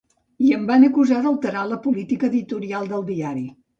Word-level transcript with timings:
I 0.47 0.53
em 0.55 0.63
van 0.69 0.85
acusar 0.87 1.19
d’alterar 1.25 1.65
la 1.73 1.79
política 1.85 2.31
editorial 2.33 2.91
del 2.95 3.07
diari. 3.11 3.45